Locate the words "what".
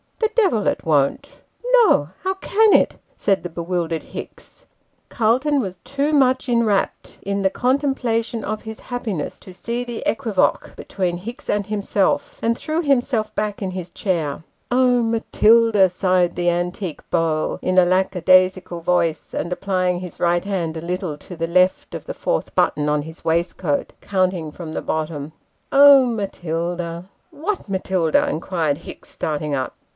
27.31-27.69